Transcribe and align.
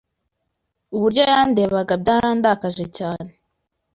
Uburyo 0.95 1.21
yandebaga 1.29 1.93
byarandakaje 2.01 2.85
cyane 2.97 3.29